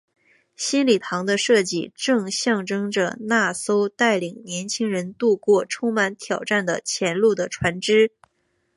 [0.55, 8.11] 新礼堂的设计正象征着那艘带领年青人渡过充满挑战的前路的船只。